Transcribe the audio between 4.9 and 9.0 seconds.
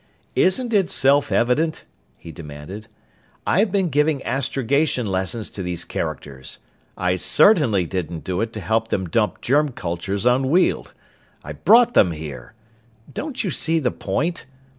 lessons to these characters. I certainly didn't do it to help